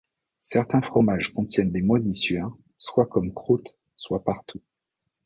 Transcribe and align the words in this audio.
Certains 0.41 0.81
fromages 0.81 1.31
contiennent 1.31 1.71
des 1.71 1.83
moisissures, 1.83 2.57
soit 2.75 3.05
comme 3.05 3.31
croûte, 3.35 3.77
soit 3.97 4.23
partout. 4.23 4.61